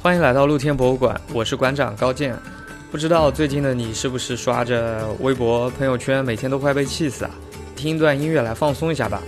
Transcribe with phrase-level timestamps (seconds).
[0.00, 2.38] 欢迎来到露天博物馆，我是馆长高健。
[2.88, 7.30] 不知道最近的你是不是刷着微博、朋友圈，每天都快被气死啊？
[7.74, 9.20] 听一段音乐来放松一下吧。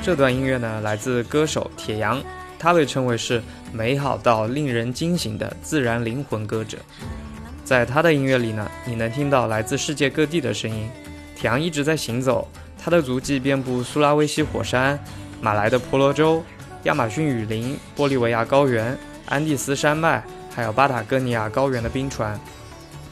[0.00, 2.20] 这段音乐呢，来自歌手铁阳，
[2.60, 3.42] 他被称为是
[3.72, 6.76] 美好到令人惊醒的自然灵魂歌者。
[7.64, 10.86] 在他的音乐里呢，你能听到来自世界各地的声音。
[11.34, 12.46] 铁阳一直在行走，
[12.78, 15.02] 他的足迹遍布苏拉威西火山、
[15.40, 16.44] 马来的婆罗洲、
[16.82, 20.22] 亚马逊雨林、玻利维亚高原、安第斯山脉，
[20.54, 22.38] 还有巴塔哥尼亚高原的冰川。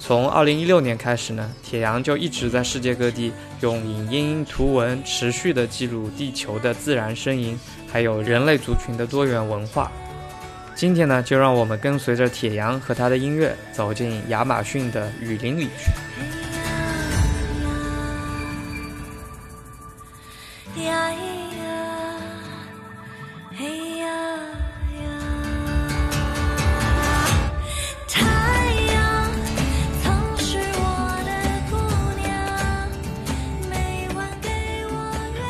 [0.00, 7.58] 从2016年开始呢，铁阳就一直在世界各地用影音、图文持续的记录地球的自然声音，
[7.92, 9.90] 还有人类族群的多元文化。
[10.74, 15.90] 今天呢，就让我们跟随着铁阳和他的音乐，走进亚马逊的雨林里去。
[20.84, 21.38] 呀呀，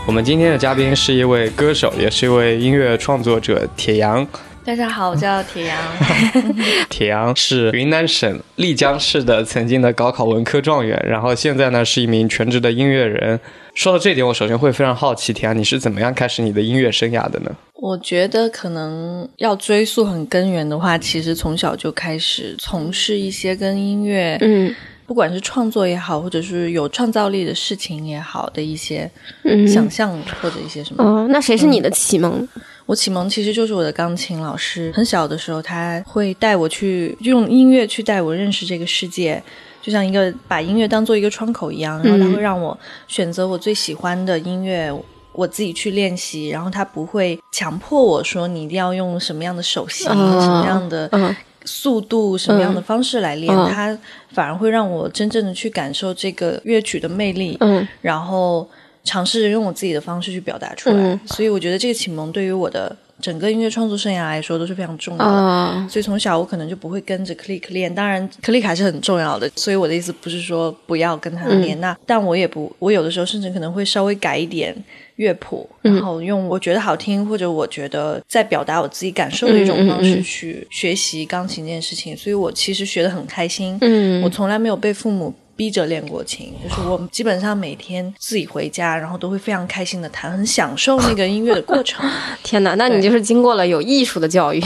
[0.08, 4.26] 我们今天的嘉宾是一位歌手，也是一位音乐创作者铁阳。
[4.64, 5.78] 大家好，我叫铁阳。
[6.88, 13.38] 铁阳是云南省丽江市的曾经的高考文科状元，然后现在呢是一名全职的音乐人。
[13.74, 17.54] 说到这一点，我首先会非常好奇，铁阳你是怎么样开始你的音乐生涯的呢？
[17.74, 24.74] 我觉得可能要追溯很根源的话，其实从小就开始从事一些跟音乐，嗯
[25.08, 29.10] 不管是创作也好，或者是有创造力的事情也好的一些
[29.44, 31.02] 嗯，想象或者一些什么。
[31.02, 32.46] 哦，那谁是你的启蒙？
[32.84, 39.42] 我启蒙其实就是我的钢琴老师，很小的时候他会带我去用音乐去带我认识这个世界。
[39.80, 44.92] 就像一个把音乐当做一个窗口一样，然后他会让我选择我最喜欢的音乐，
[45.32, 51.34] 我自己去练习，然后他不会强迫我说你一定要用什么样的手型、哦什么样的嗯
[51.68, 53.70] 速度、什么样的方式来练，嗯。
[53.70, 53.96] 他
[54.32, 57.86] 反而会让我真正的去感受这个乐曲的魅力，嗯。
[58.00, 58.68] 然后
[59.04, 60.96] 尝试着用我自己的方式去表达出来。
[60.96, 61.20] 嗯。
[61.26, 65.30] 所以我觉得这个启蒙对于我的整个音乐创作生涯来说都是非常重要的。
[65.30, 69.50] 啊所以从小我可能就不会跟着 click 练，当然 click 还是很重要的。
[69.56, 74.74] 所以我的意思不是说不要跟他嗯练，那但我也不，我有的时候甚至可能会稍微改一点
[75.16, 82.16] 乐谱，嗯然后用我觉得好听或者我觉得在表达我自己感受的一种方式去学习钢琴这件事情。
[82.16, 85.34] 所以我其实学的很开心，嗯我从来没有被父母。
[85.58, 92.08] 逼着练过琴，就是我基本上每天自己回家，然后都会非常开心的弹，很享受那个音乐的过程。
[92.44, 94.62] 天哪，那你就是经过了有艺术的教育。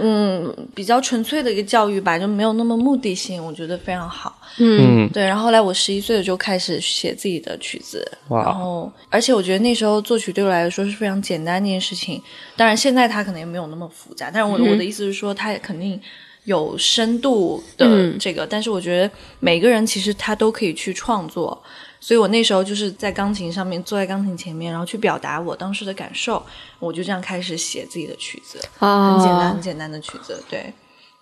[0.00, 4.38] 嗯，比较纯粹的一个教育吧，就没有那么目的性，我觉得非常好。
[4.58, 12.22] 嗯对，然后后来我十一岁就开始写自己的曲子，然后而且我觉得那时候作曲对我来说是非常简单的一件事情。
[12.56, 16.00] 当然现在它可能也没有那么复杂，但是我的、我的意思是说，它肯定
[16.44, 21.62] 有深度的嗯这个，但是我觉得每个人其实他都可以去创作。
[22.02, 26.42] 所以我那时候就是在钢琴上面，坐在钢琴前面，然后去表达我当时的感受，
[26.78, 28.58] 我就这样开始写自己的曲子。
[28.78, 30.72] 啊，很简单、很简单的曲子，对。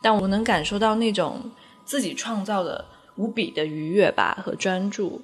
[0.00, 1.42] 但我能感受到那种
[1.84, 2.84] 自己创造的
[3.16, 5.20] 无比的愉悦吧和专注。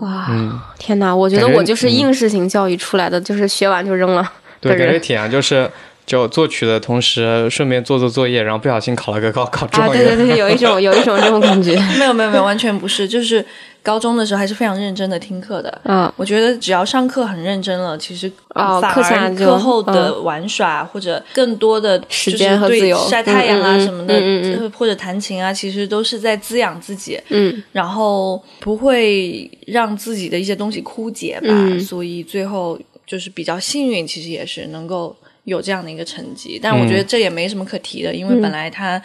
[0.00, 1.14] 哇，嗯，天哪！
[1.14, 4.88] 我觉得我就是应试型教育出来的，就是学完就扔了对，的人。
[4.88, 5.70] 感觉挺啊就是
[6.08, 10.04] 就作曲的同时顺便做做作业，然后不小心考了个高考啊，状元。
[10.06, 13.44] 对对对，有一种 有一种这种感觉 没有没有没有，完全不是，就是
[13.82, 15.80] 高中的时候还是非常认真的听课的。
[15.84, 16.10] 嗯。
[16.16, 27.20] 我觉得只要上课很认真了，其实哦反而课下课后的玩耍、或者更多的时就是对间和自由晒太阳啊什么的，嗯嗯嗯呃或者弹琴啊，其实都是在滋养自己。
[27.28, 35.14] 嗯然后不会让自己的一些东西枯竭吧，嗯所以最后就是比较幸运，其实也是能够
[35.48, 36.60] 有这样的一个成绩。
[36.62, 39.02] 但我觉得这也没什么可提的，因为本来他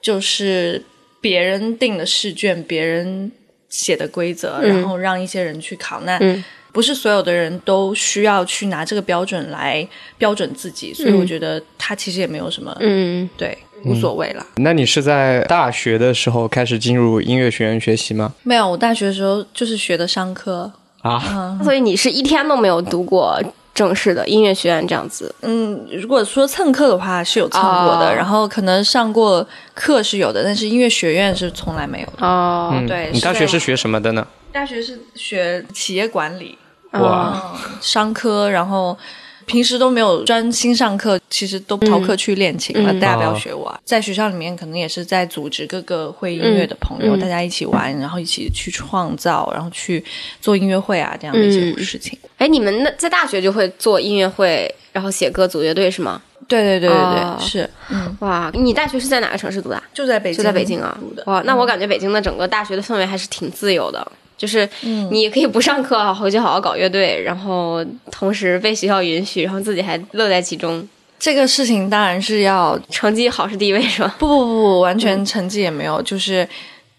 [0.00, 0.82] 就是
[1.20, 3.30] 别人定的试卷，别人
[3.68, 6.42] 写的规则，嗯然后让一些人去考，那嗯
[6.72, 9.86] 不是所有的人都需要去拿这个标准来
[10.16, 14.46] 标准自己，所以我觉得他其实也没有什么、嗯，对无所谓了。
[14.56, 18.34] 那你是在大学的时候开始进入音乐学院学习吗？
[18.44, 20.72] 没有，我大学的时候就是学的商科。
[21.02, 23.42] 啊，所以你是一天都没有读过
[23.74, 25.34] 正式的音乐学院这样子。
[25.42, 32.26] 嗯，如果说蹭课的话是有蹭过的，哦然后可能上过课是有的，但是音乐学院是从来没有的。
[32.26, 34.26] 哦，嗯对你大学是学什么的呢？
[34.52, 36.58] 大学是学企业管理，
[36.92, 38.98] 哇，嗯，商科，然后
[39.46, 42.92] 平时都没有专心上课，其实都逃课去练琴了。
[42.92, 43.80] 嗯大家不要哦学我啊！
[43.84, 50.04] 在学校里面，可能也是在组织各个会音乐的朋友，嗯大家一起玩，然后一起去创造，然后去
[50.40, 52.18] 做音乐会啊，这样的一些嗯事情。
[52.38, 56.20] 哎，你们那在大学就会做音乐会，然后写歌、组乐队是吗？
[56.48, 59.80] 对对对对对，哦是，嗯，哇，你大学是在哪个城市读的？
[59.94, 60.98] 就在北京，就在北京啊。
[61.26, 64.04] 哇，那我感觉北京的整个大学的氛围还是挺自由的，
[64.40, 64.66] 就是
[65.10, 70.88] 你可以不上课，回去好好搞乐队，然后同时被学校允许，然后自己还乐在其中。
[71.18, 74.14] 这个事情当然是要成绩好是第一位是吧？
[74.18, 76.48] 不不不不，完全成绩也没有，就是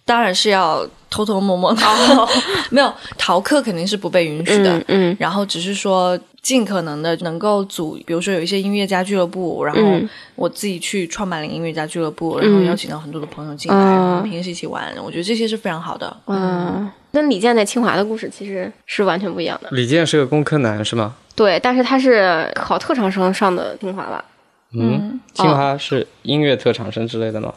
[0.06, 1.82] 当然是要偷偷摸摸的，
[2.70, 4.78] 没有逃课肯定是不被允许的。
[4.78, 16.18] 嗯嗯然后只是说尽可能的能够组，比如说有一些音乐家俱乐部，然后嗯我自己去创办了音乐家俱乐部，然后邀请到很多的朋友进来，嗯然后平时一起玩，我觉得这些是非常好的。
[16.26, 19.70] 嗯，跟李健在清华的故事其实是完全不一样的。
[19.72, 21.16] 李健是个工科男是吗？
[21.36, 24.26] 对，但是他是考特长生上的清华吧？
[24.74, 27.50] 嗯，清华是音乐特长生之类的吗？
[27.50, 27.54] 哦，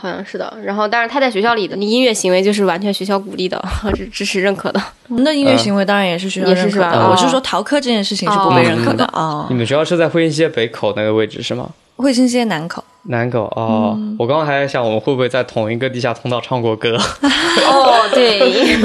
[0.00, 0.52] 好像是的。
[0.64, 3.62] 然后，但是他在学校里的音乐行为就是完全学校鼓励的，
[3.94, 4.80] 支支持认可的。
[5.08, 9.46] 我们的音乐行为当然也是学校也是认可的，是吧哦我是说逃课这件事情是不被认可的啊。
[9.48, 11.68] 你们学校是在汇新街北口那个位置是吗？
[11.96, 16.96] 汇新街南口，南口哦，我刚刚还在想我们会不会在同一个地下通道唱过歌。
[16.96, 18.76] 哦， 对，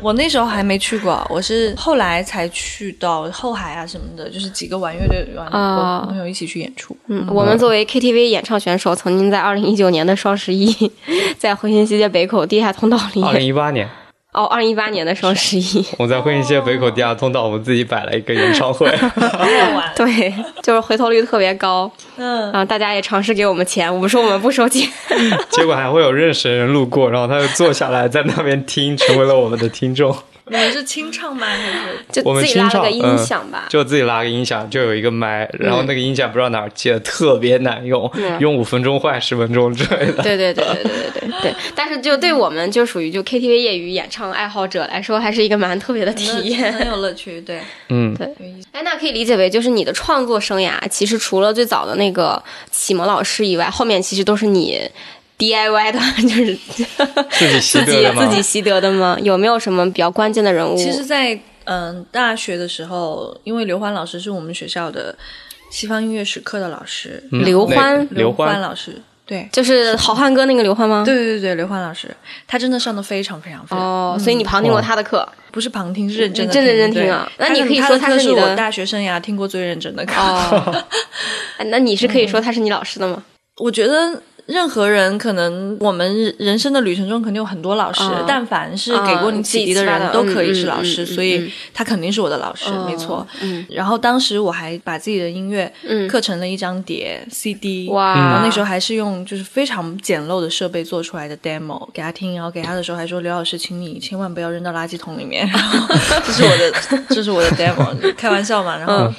[0.00, 6.00] 我那时候还没去过，我是后来才去到后海啊什么的，就是几个玩乐队玩啊。
[6.02, 6.96] 我朋友一起去演出。
[7.08, 10.90] 嗯，我们作为 KTV 演唱选手，曾经在二零一九年的双十一，
[11.38, 13.22] 在回新西街北口地下通道里。
[13.22, 13.88] 二零一八年，
[14.36, 18.86] 哦，二零一八年的双十一，我们在汇新街北口地下通道，我们自己摆了一个演唱会。
[19.96, 20.30] 对，
[20.62, 24.86] 就是回头率特别高，嗯，然后大家也尝试给我们钱，我们说我们不收钱，
[25.48, 30.14] 结果还会有认识的人路过，然后他就坐下来在那边听，成为了我们的听众。
[30.48, 31.44] 你们是清唱吗？
[31.44, 33.66] 还是就自己拉了个音响吧。
[33.68, 40.22] 就自己拉个音响，就有一个麦，然后那个音响不知道哪儿接的，特别难用，嗯 用五分钟坏十分钟之类的。
[40.22, 46.72] 对对对对对对对对，但是就对我们就属于就 KTV 业余演唱爱好者来说，还是一个蛮特别的体验。
[46.72, 47.40] 很有乐趣？
[47.40, 47.60] 对，
[47.90, 48.26] 嗯，对
[48.70, 52.40] 哎，那可以理解为就是你的创作生涯，其实除了最早的那个
[52.70, 54.80] 启蒙老师以外，后面其实都是你
[55.38, 58.26] DIY 的， 就是自己自己得的吗？
[58.26, 59.16] 自己习得的吗？
[59.22, 60.76] 有没有什么比较关键的人物？
[60.76, 65.14] 其实在，嗯大学的时候，因为刘欢老师是我们学校的
[65.70, 69.46] 西方音乐史课的老师，嗯刘欢刘欢，老师，对。
[69.52, 71.02] 就是好汉歌那个刘欢吗？
[71.04, 72.08] 对对对，刘欢老师，
[72.46, 80.84] 他真的上的非常非常非常哦，所以你旁听过他的课不是旁听，是认真的真认真听啊那你可以说他他是我大学生涯听过最认真的课。
[81.66, 83.22] 那你是可以说他是你老师的吗？
[83.58, 88.24] 我觉得任何人可能我们人生的旅程中肯定有很多老师，啊。
[88.26, 93.26] 但凡是给过你启迪的啊人都可以是老嗯师，所以嗯他肯定是我的老师，哦没错。
[93.42, 93.66] 嗯。
[93.68, 96.06] 然后当时我还把自己的音乐嗯。
[96.08, 98.14] 刻成了一张碟 CD，哇。
[98.14, 105.94] 然后那时候还是用就是非常简陋的设备做出来的 demo 给他听，然后给他的时候还说刘老师，请你千万不要扔到垃圾桶里面， 然后
[106.24, 108.94] 这是我的 这是我的 demo，开玩笑嘛， 然后。
[108.94, 109.14] 嗯。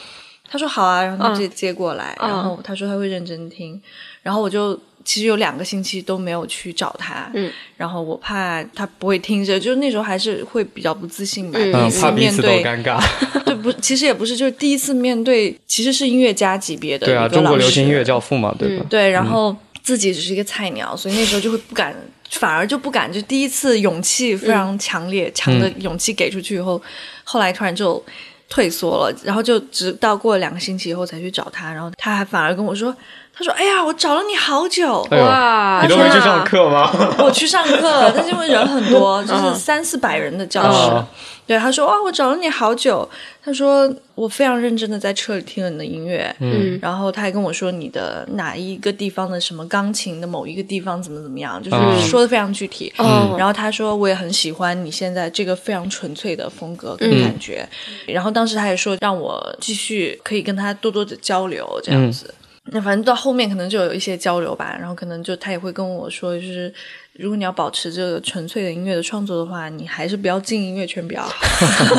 [0.49, 2.29] 他说好啊，然后他就接接过来，嗯。
[2.29, 3.77] 然后他说他会认真听，
[4.21, 13.01] 然后我就其实有两个星期都没有去找他，嗯，然后我怕他不会听着，就是那时候还是会比较不自信吧，第一次面对，尴尬。
[13.45, 18.85] 对不，其实也不是，就是第一次面对，其实是音乐家级别的对啊，中国流行音乐教父嘛，对吧？
[18.89, 21.95] 对，然后自己只是一个菜鸟，所以那时候就会不敢，
[22.31, 26.81] 反而就不敢，就第一次勇气非常强烈，强的勇气给出去以后，
[27.23, 28.03] 后来突然就
[28.49, 32.93] 退缩了，然后就直到过了两个星期以后才去找他，然后他还反而跟我说，
[33.37, 36.91] 他说：“哎呀，我找了你好久。”哎哇，你都没去天啊上课吗？
[37.19, 40.89] 我去上课，但是因为人很多， 就是三四百人的教室。
[40.91, 41.05] 哦
[41.47, 43.07] 对，他说：“哇，我找了你好久。”
[43.41, 52.91] 他说：“我非常认真的在车里听了你的音乐。”嗯然后他还跟我说你的哪一个地方的什么钢琴的某一个地方怎么怎么样，就是嗯说的非常具体。
[52.97, 57.65] 嗯然后他说我也很喜欢你现在这个非常纯粹的风格跟感觉。
[58.07, 62.33] 然后当时他也说让我继续可以跟他多多的交流这样子。
[62.71, 66.73] 那反正到后面可能就有一些交流吧，然后可能就他也会跟我说，就是
[67.13, 71.33] 如果你要保持这个纯粹的音乐的创作的话，你还是不要进音乐圈比较好。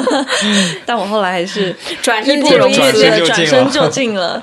[0.85, 4.43] 但我后来还是 转义不身进入音容辞的转身就进了。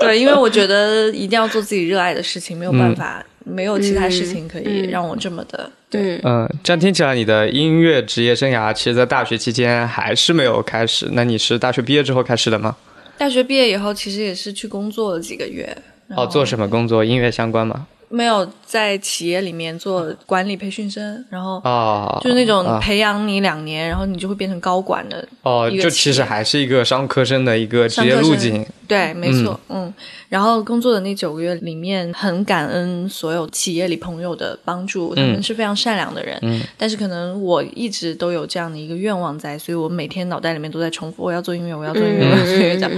[0.00, 5.70] 对，因为我觉得一定要做自己热爱的事情，没有办法，没有其他事情可以嗯让我这么的。
[5.88, 11.08] 对，嗯嗯，这样听起来，你的音乐职业生涯其实，在大学期间还是没有开始。
[11.12, 12.76] 那你是大学毕业之后开始的吗？
[13.18, 15.76] 大学毕业以后，其实也是去工作了几个月。
[16.16, 17.04] 哦，做什么工作？
[17.04, 17.86] 音乐相关吗？
[18.08, 22.80] 没有在企业里面做管理培训生，然后啊，就是那种啊。
[22.86, 28.64] 培养你两年，然后你就会变成高管的哦，就其实还是一个商科生的一个职业路径。
[28.86, 29.92] 对，没错，嗯。
[30.28, 36.38] 然后工作的那九个月里面，很感恩所有企业里朋友的帮助，他们是非常善良的人。
[36.42, 36.62] 嗯。
[36.76, 42.92] 但是可能我一直都有这样的一个愿望在，所以我每天脑袋里面都在重复：我要做音乐，我要做音乐，我要做音乐 这样。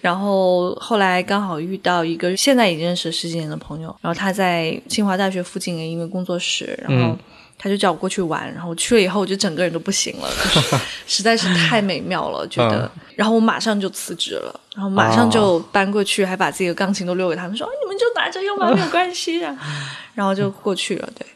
[0.00, 7.18] 然后后来刚好遇到一个现在已经认识十几年的朋友，然后他在清华大学附近的音乐工作室，然后嗯
[7.58, 12.82] 他就叫我过去玩，然后我去了以后，我就整个人都不行了，就是 实在是太美妙了，觉得。
[12.82, 19.56] 嗯然后我马上就辞职了，然后马上就搬过去，还把自己的钢琴都留给他们，说、啊你们就拿着用吧，没有关系啊。
[20.14, 21.26] 然后就过去了，对。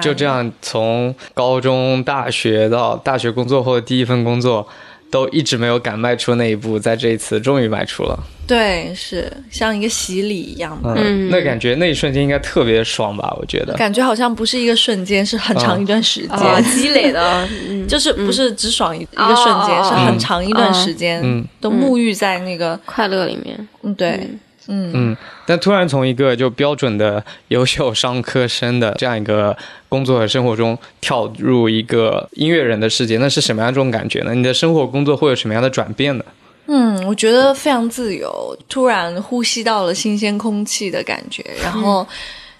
[0.00, 4.64] 就这样从高中、大学到大学工作后的第一份工作，
[5.10, 8.16] 都一直没有敢迈出那一步，在这一次终于迈出了。
[8.46, 10.94] 对，是像一个洗礼一样的。
[10.96, 13.34] 嗯，那感觉那一瞬间应该特别爽吧？
[13.40, 13.72] 我觉得。
[13.74, 21.44] 感觉好像不是一个瞬间，是很长一段时间，啊，积累的， 嗯，就是不是只爽一一个瞬间，是很长一段时间，嗯。
[21.60, 24.28] 都沐浴在那个，快乐里面，嗯，对，
[24.68, 24.90] 嗯。
[24.92, 29.56] 嗯，但突然从一个就标准的优秀商科生的这样一个
[29.88, 34.34] 工作和生活中跳入一个音乐人的世界，那是什么样一种感觉呢？
[34.34, 36.24] 你的生活工作会有什么样的转变呢？
[36.66, 42.06] 嗯，我觉得非常自由，突然呼吸到了新鲜空气的感觉，然后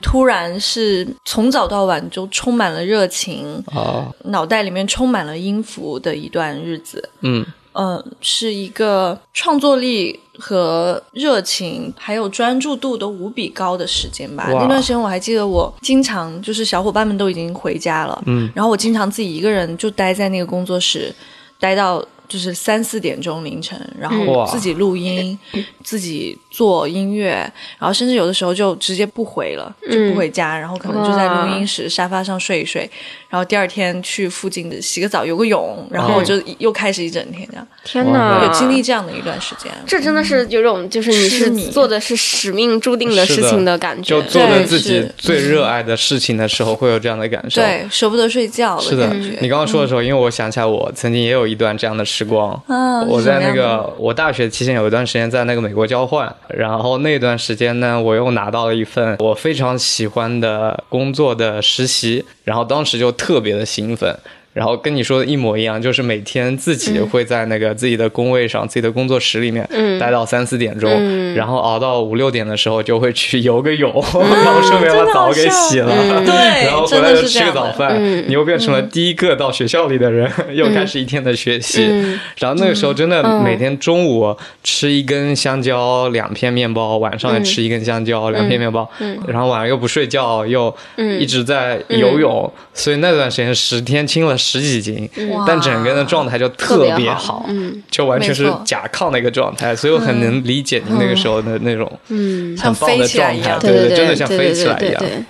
[0.02, 7.08] 突然是从早到晚就充满了热情，哦，脑袋里面充满了音符的一段日子。
[7.20, 7.44] 嗯。
[7.76, 14.46] 嗯，是一个创作力和热情还有专注度都无比高的时间吧。
[14.49, 21.12] 那段时间我还记得，我经常就是小伙伴们都已经回家了，嗯，然后我经常自己一个人就待在那个工作室，
[21.58, 25.38] 待到就是三四点钟凌晨，然后自己录音，
[25.83, 27.33] 自己做音乐，
[27.78, 32.90] 然后甚至有的时候就直接不回了，就不回家，然后可能就在录音室沙发上睡一睡，
[33.28, 37.66] 然后第二天去附近的洗个澡、游个泳，然后我就又开始一整天这样。
[37.85, 39.71] 天哪，有经历这样的一段时间。
[39.87, 44.35] 这真的是有种，就是你是你做的是使命注定的事情的感觉就。
[44.35, 47.61] 做了自己最热爱的事情的时候，会有这样的感受。。
[47.61, 52.61] 对，舍不得睡觉是的感觉。，你刚刚说的时候，因为我想起来，我曾经也有一段这样的时光。
[52.69, 64.16] 嗯我在那个我大学期间有一段时间在那个美国交换，然后那段时间呢，我又拿到了一份我非常喜欢的工作的实习，然后当时就特别的兴奋。
[64.54, 69.99] 然后跟你说的一模一样，就是每天自己会在那个自己的工位上、自己的工作室里面嗯。
[69.99, 71.34] 待到三四点钟，嗯。
[71.34, 76.25] 然后熬到五六点的时候就会去游个泳， 然后顺便把澡给洗了，嗯。
[76.25, 76.34] 对
[76.66, 78.25] 然后回来就吃个早饭，嗯。
[78.28, 81.84] 你又变成了第一个到学校里的人，又开始一天的学习。
[81.90, 82.20] 嗯。
[82.38, 83.42] 然后那个时候真的嗯。
[83.42, 88.88] 每天中午吃一根香蕉，两片面包，晚上也吃一根香蕉，两片面包，
[89.26, 91.20] 然后晚上又不睡觉，又嗯。
[91.20, 95.45] 一直在游泳，所以那段时间十天清了十几斤，哇。
[95.47, 97.45] 但整个人的状态就特别别好。
[97.49, 97.83] 嗯。
[97.91, 103.59] 就完全是甲亢的一个状态，所以我很能理解你那个时候的那种嗯，很棒的像飞起来状态，一样。
[103.61, 105.01] 对对对，真的像飞对对起来一样。
[105.01, 105.09] 对。
[105.09, 105.17] 对。
[105.17, 105.25] 对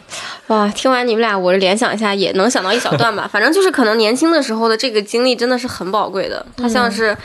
[0.49, 3.27] 哇，听完你们俩，我联想一下，也能想到一小段吧。
[3.33, 7.17] 反正就是可能年轻的时候的这个经历真的是很宝贵的，它像是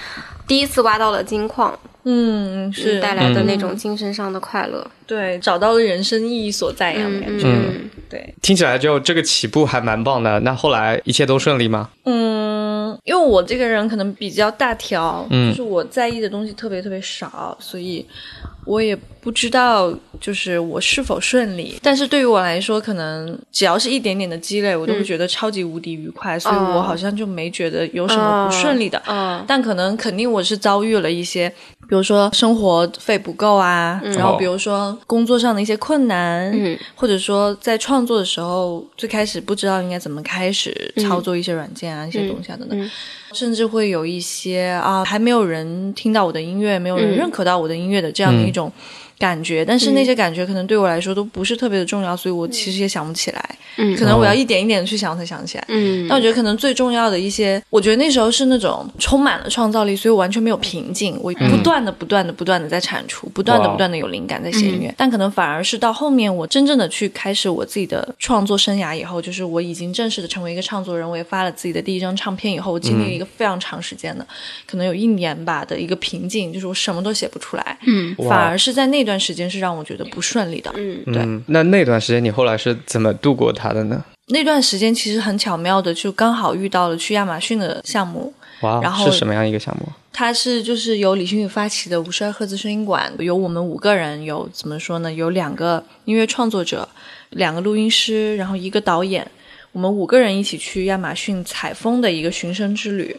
[0.49, 4.83] 第一次挖到了金矿，嗯，是带来的那种精神上的快乐。
[5.05, 7.45] 对，找到了人生意义所在一样的感觉。
[7.45, 10.39] 嗯，对，听起来就这个起步还蛮棒的。
[10.39, 11.89] 那后来一切都顺利吗？
[12.05, 12.48] 嗯，
[13.03, 18.05] 因为我这个人可能比较大条，嗯就是我在意的东西特别特别少，所以
[18.65, 21.79] 我也不知道就是我是否顺利。
[21.81, 29.01] 但是对于我来说，可能只要是一点点的积累，我都会觉得超级无敌愉快，所以我好像就没觉得有什么不顺利的。
[29.07, 31.51] 嗯但可能肯定我是遭遇了一些，
[31.89, 36.77] 比如说生活费不够啊，然后比如说工作上的一些困难，嗯。
[36.95, 42.89] 或者说在创作的时候最开始不知道应该怎么开始操作一些软件啊、一些东西啊等等，嗯。
[43.33, 47.17] 甚至会有一些啊还没有人听到我的音乐，没有人嗯。
[47.17, 48.71] 认可到我的音乐的这样的一种。
[49.19, 53.49] 感觉，但是那些感觉可能对我来说都不是特别的重要，所以我其实也想不起来。
[53.77, 55.65] 嗯可能我要一点一点的去想才想起来。
[55.67, 64.93] 嗯但我觉得可能最重要的一些，我觉得那时候是那种充满了创造力，所以我完全没有瓶颈，我不断的、不断的、不断的在产出，不断的、不断的有灵感在写音乐。
[64.97, 74.25] 但可能反而是到后面，我真正的去开始我自己的创作生涯以后，就是我已经正式的成为一个唱作人，我也发了自己的第一张唱片以后，我经历了一个非常长时间的，
[74.65, 77.77] 可能有一年吧的一个瓶颈，就是我什么都写不出来。
[77.85, 80.71] 嗯反而是在那段时间是让我觉得不顺利的。
[80.75, 84.03] 嗯对嗯，那那段时间你后来是怎么度过它的呢？
[84.27, 89.87] 那段时间其实很巧妙的，就刚好遇到了去亚马逊的项目，哇，然后是什么样一个项目？
[90.13, 95.11] 它是就是由李星宇发起的五十二赫兹声音馆，有我们五个人，有怎么说呢？
[95.11, 96.87] 有两个音乐创作者，
[97.31, 99.25] 两个录音师，然后一个导演，
[99.71, 103.15] 我们五个人一起去亚马逊采风的一个寻声之旅。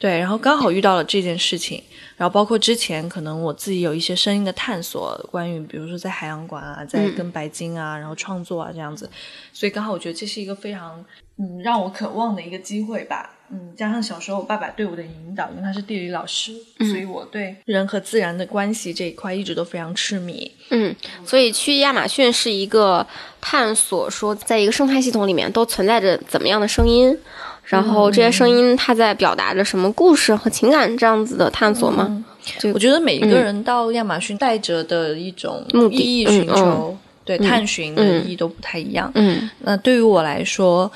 [0.00, 1.80] 对，然后刚好遇到了这件事情，
[2.16, 9.08] 然后包括之前可能我自己有一些声音的探索，关于比如说在海洋馆啊，在跟白金啊，然后创作啊这样子，
[9.52, 11.04] 所以刚好我觉得这是一个非常
[11.36, 13.36] 嗯让我渴望的一个机会吧。
[13.52, 20.50] 嗯，加上小时候我爸爸对我的引导，因为他是地理老师，所以我对人和自然的关系这一块一直都非常痴迷。
[20.70, 20.94] 嗯，
[21.26, 23.04] 所以去亚马逊是一个
[23.40, 27.18] 探索，说在一个生态系统里面都存在着怎么样的声音，
[27.70, 32.06] 然后这些声音它在表达着什么故事和情感，这样子的探索吗？
[32.08, 32.24] 嗯。
[32.74, 39.10] 我觉得每一个人到亚马逊带着的一种意义寻求，对探寻的意义都不太一样。
[39.14, 39.48] 嗯。
[39.60, 40.90] 那对于我来说，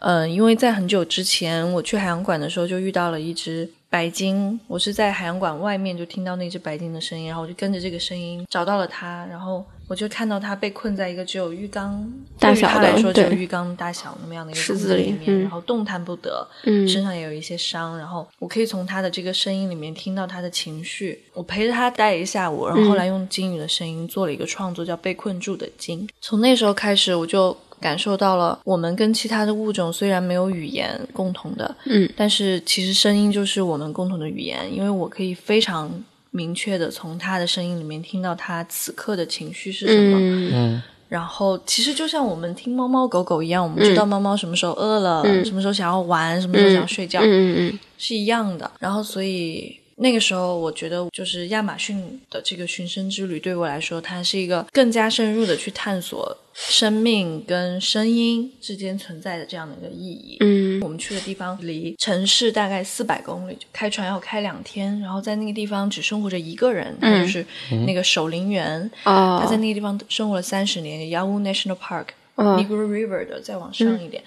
[0.00, 4.58] 嗯、因为在很久之前我去海洋馆的时候，就遇到了一只白鲸。
[4.68, 21.24] 我是在海洋馆外面就听到那只白鲸的声音，然后我就跟着这个声音找到了它，然后我就看到它被困在一个只有浴缸大小的对于它来说只有对浴缸大小那么样的一个池子里面，嗯然后动弹不得，嗯身上也有一些伤，然后我可以从它的这个声音里面听到它的情绪。
[21.34, 26.06] 我陪着他待了一下午，然后后来用鲸鱼的声音做了一个创作，叫《被困住的鲸》。
[26.20, 35.90] 从那时候开始，我就感受到了我们跟其他的物种虽然没有语言共同的，嗯，但是其实声音就是我们共同的语言，因为我可以非常
[36.30, 40.18] 明确的从他的声音里面听到他此刻的情绪是什么。
[40.20, 40.50] 嗯。
[40.52, 47.78] 嗯然后其实就像我们听猫猫狗狗一样，我们知道猫猫什么时候饿了，什么时候想要玩，什么时候想要睡觉，嗯嗯。
[47.98, 48.70] 是一样的。
[48.78, 60.38] 然后所以那个时候，我觉得就是亚马逊的这个寻声之旅对我来说，它是一个更加深入的去探索生命跟声音之间存在的这样的一个意义。
[60.40, 60.80] 嗯。
[60.80, 67.44] 我们去的地方离城市大概四百公里，开船要开两天，然后在那个地方只生活着一个人，他就是
[67.86, 69.38] 那个守林员，哦。
[69.42, 72.56] 他在那个地方生活了三十年，Yawu National Park、哦。
[72.58, 74.24] Negro River 的再往上一点，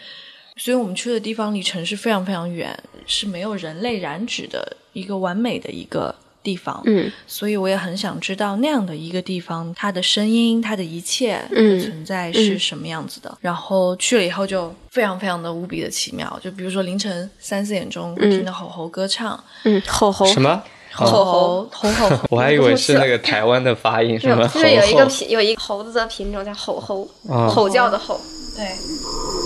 [0.58, 2.77] 所以我们去的地方离城市非常非常远，
[3.08, 6.82] 是没有人类染指的一个完美的一个地方。
[6.86, 13.38] 嗯所以我也很想知道那样的一个地方，它的声音，它的一切嗯的存在是什么样子的。
[13.42, 20.62] 然后去了以后就非常非常的无比的奇妙，就比如说凌晨三四点钟会听到吼吼歌唱，嗯，吼吼什么？
[20.96, 28.22] 吼吼吼吼， 我还以为是那 个台湾的发音，是吗就是有一猴猴个品有一个猴子的品种叫吼吼，哦吼叫的吼。
[28.56, 29.43] 对。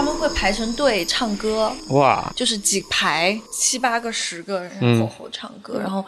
[0.00, 6.00] 他们会排成队唱歌，哇，就是几排七八个、十个人嗯吼吼唱歌，然后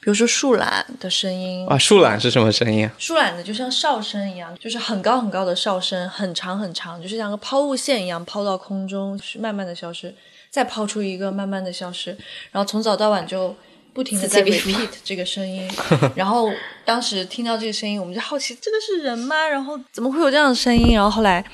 [0.00, 2.92] 比如说树懒的声音，啊，树懒是什么声音啊？
[2.98, 10.12] 树懒的就像哨声一样，就是很高很高的哨声，很长很长，就是像个抛物线一样抛到空中，是慢慢的消失，
[10.50, 12.10] 再抛出一个，慢慢的消失，
[12.50, 13.54] 然后从早到晚就
[13.92, 15.70] 不停的在 repeat 这个声音。
[16.16, 16.50] 然后
[16.84, 19.46] 当时听到这个声音，我们就好奇这个是人吗？
[19.46, 20.96] 然后怎么会有这样的声音？
[20.96, 21.44] 然后后来。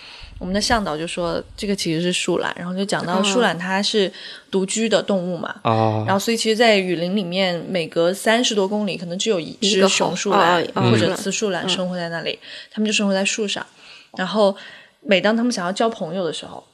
[0.43, 4.13] 我们的向导就说，这个其实是树懒，然后就讲到树懒它是
[4.51, 6.03] 独居的动物嘛，哦。
[6.05, 12.37] 然后，所以其实，在雨林里面，每隔三十多公里，可能只有一只雄树猴懒或者雌树懒生活在那里，
[12.73, 13.65] 它们就生活在树上。
[14.17, 14.57] 然后，
[15.03, 16.65] 每当它们想要交朋友的时候，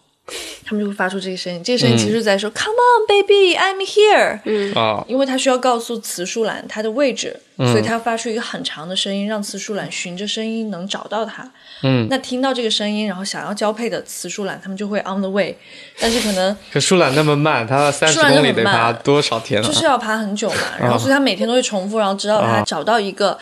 [0.69, 1.65] 他们就会发出这个声音。
[1.65, 4.41] 这个声音其实在说、c o m e on, baby, I'm here。
[4.45, 11.51] 嗯啊，因为它需要告诉雌树懒它的位置，所以它要发出一个很长的声音，让雌树懒循着声音能找到它。
[11.83, 15.57] 嗯，那听到这个声音，然后想要交配的雌树懒，他们就会 on the way，
[15.99, 19.67] 但是可能可树懒那么慢，它三十树懒那么公里得爬多少天啊？
[19.67, 23.39] 就是要爬很久嘛，然后所以它每天都会重复，然后直到他啊找到一个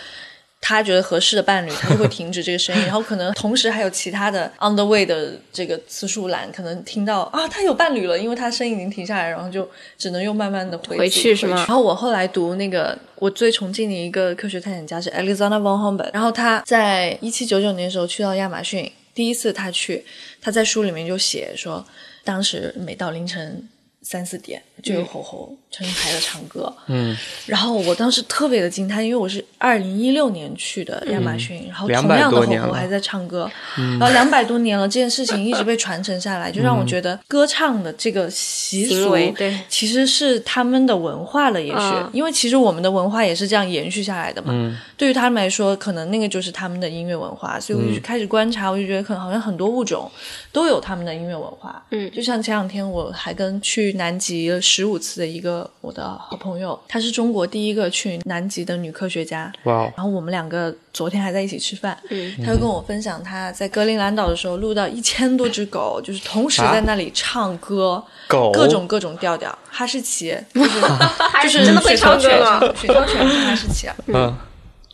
[0.60, 11.56] 他觉得合适的伴侣，他就会停止这个声音， 然后可能同时还有其他的 on the way 的这个次数栏可能听到啊他有伴侣了，因为他声音已经停下来，然后就只能又慢慢的回回去是吗？
[11.56, 20.04] 然后我后来读那个我最崇敬的一个科学探险家是 Alexander von Humboldt，然后他在一七九九年的时候去到亚马逊，第一次他去，
[20.40, 21.86] 他在书里面就写说，
[22.24, 23.68] 当时每到凌晨
[24.08, 39.58] 三四点就有吼吼成排的唱歌，嗯，然后我当时特别的惊叹，因为我是二零一六年去的亚马逊，然后同样的吼吼还在唱歌，然后两百多年了，这件事情一直被传承下来，就让我觉得歌唱的这个习俗对。
[39.68, 42.08] 其实是他们的文化了，也许、嗯。
[42.12, 44.78] 因为其实我们的文化也是这样延续下来的嘛。
[44.96, 50.08] 对于他们来说，可能那个就是他们的音乐文化，所以我就开始观察，我就觉得可能好像很多物种
[50.52, 51.84] 都有他们的音乐文化。
[51.90, 52.08] 嗯。
[52.12, 59.52] 就像前两天我还跟去南极十五次的一个我的好朋友，她是中国第一个去南极的女科学家。
[59.64, 62.34] 哇哦，然后我们两个昨天还在一起吃饭，嗯。
[62.44, 68.52] 她就跟我分享她在格陵兰岛的时候录到一千多只狗，就是同时在那里唱歌，狗？
[68.52, 70.80] 各种各种调调，哈士奇就是
[71.42, 72.74] 就是真的会雪橇犬唱歌吗？
[72.74, 74.34] 雪橇犬是哈士奇啊，嗯，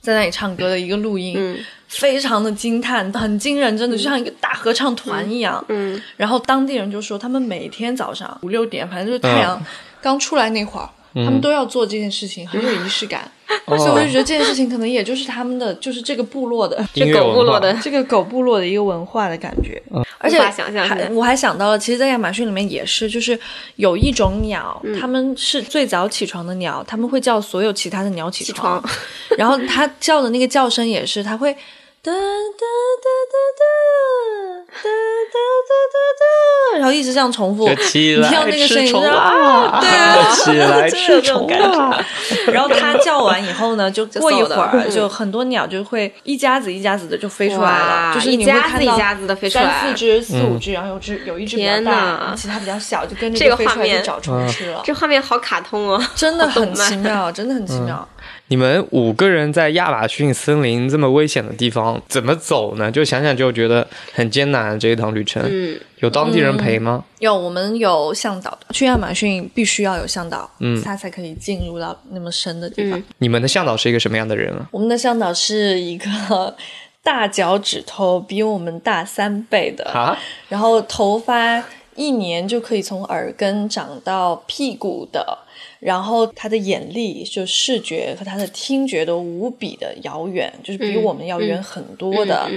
[0.03, 5.65] 在那里唱歌的一个录音，嗯非常的惊叹，很惊人，真的就像一个大合唱团一样。
[5.69, 9.67] 嗯，然后当地人就说，他们每天早上五六点，反正就是太阳嗯
[10.01, 10.89] 刚出来那会儿。
[11.15, 13.31] 他们都要做这件事情，很有仪式感，
[13.67, 17.73] 所以我就觉得这件事情可能也就是他们的，就是这个部落的 这狗部落的。
[17.83, 19.83] 这个狗部落的一个文化的感觉。
[20.19, 23.39] 而且还我还想到了，其实，在亚马逊里面也是，就是
[23.77, 24.99] 有一种鸟，嗯。
[25.01, 28.83] 它们是最早起床的鸟，他们会叫所有其他的鸟起床。
[29.37, 31.55] 然后它叫的那个叫声也是，它会
[32.05, 33.63] 哒哒哒哒哒
[34.67, 34.91] 哒
[35.31, 37.69] 哒哒哒哒，然后一直这样重复。
[37.69, 41.79] 你听到那个声音，吃虫啊， 对啊， 起来 真的有吃虫这种感觉。
[41.79, 42.05] 啊！
[42.53, 54.83] 然后它叫完以后呢，就过一会儿，就很多鸟就会一家子一家子的就飞出来了，就是你会一家子看到一家子的飞出来三四只、四五只，然后有只有一只比较天大，其他比较小，就跟着这个画面找虫吃了。
[54.83, 58.09] 这画面好卡通哦，真的很奇妙，真的很奇妙。
[58.49, 62.91] 你们五个人在亚马逊森林这么危险的地方怎么走呢？
[62.91, 64.79] 就想想就觉得很艰难。
[64.79, 67.05] 这一趟旅程，嗯，有当地人陪吗？
[67.19, 72.99] 有我们有向导的，去亚马逊必须要有向导，嗯他才可以进入到那么深的地方。
[72.99, 74.67] 嗯你们的向导是一个什么样的人啊？
[74.73, 76.57] 我们的向导是一个
[77.03, 81.63] 大脚趾头比我们大三倍的，啊，然后头发
[81.95, 85.39] 一年就可以从耳根长到屁股的，
[85.83, 92.49] 然后他的眼力就视觉和他的听觉都无比的遥远，就是比嗯我们要远很多的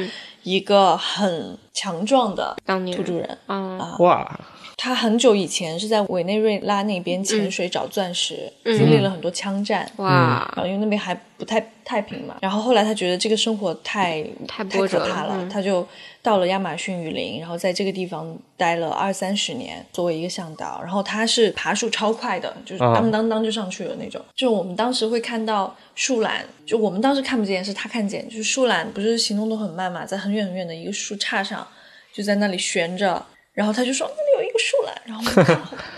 [0.44, 2.56] 一个很强壮的
[2.96, 3.38] 土著人。
[3.48, 4.40] 啊，哇，
[4.78, 9.92] 他很久以前是在委内瑞拉那边潜水找钻石，嗯经历了很多枪战。
[9.96, 15.50] 哇然，后因为那边还不太太平嘛，然后后来他觉得这个生活太太波折了可怕了，嗯。
[15.50, 15.86] 他就
[16.26, 20.82] 到了亚马逊雨林，然后在这个地方待了二三十年，作为一个向导。
[20.82, 24.20] 然后他是爬树超快的，就是啊当当当就上去了那种。
[24.36, 31.68] 就我们当时会看到树懒，就我们当时看不见，是他看见，就是树懒不是行动都很慢嘛，在很远很远的一个树杈上，
[32.12, 33.24] 就在那里悬着。
[33.54, 35.95] 然后他就说那里有一个树懒，然后我们看后看哪里啊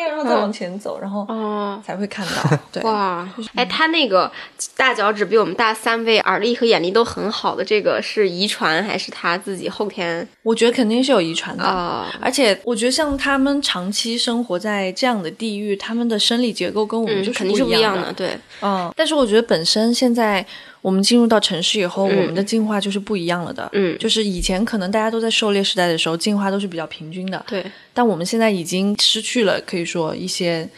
[0.00, 1.80] 然后再往前走，然后哦。
[1.84, 2.58] 才会看到。
[2.70, 4.30] 对，哇，哎，他那个
[4.76, 11.64] 大脚趾比我们大三倍，耳力和眼力都很好的，这个是遗传还是他自己后天我觉得肯定是有遗传的。
[11.64, 12.12] 啊？
[12.20, 20.44] 而且我觉得像他们长期生活在这样的地域，他们的生理结构跟我们嗯，就是肯定是不一样不一样的，对，嗯，但是我觉得本身现在
[20.82, 22.18] 我们进入到城市以后，嗯。
[22.18, 23.70] 我们的进化就是不一样了的。
[23.72, 23.96] 嗯。
[23.98, 27.64] 就是以前可能大家都在狩猎时代的时候，进化都是比较平均的，对，
[27.94, 30.68] 但我们现在已经失去了可以说一些、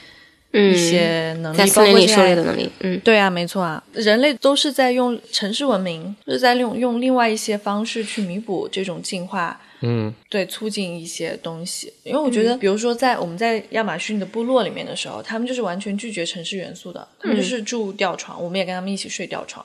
[0.53, 3.01] 嗯，一些能力，在森林里包括狩猎的能力，嗯。
[3.01, 11.93] 对啊，没错啊，人类都是在用城市文明，就是在用用另外一些方式去弥补这种进化，嗯，对，促进一些东西。
[12.05, 19.65] 因为我觉得，比如说在我们在亚马逊的部落里面的时候，他们就是完全拒绝城市元素的，他们就是住吊床，我们也跟他们一起睡吊床，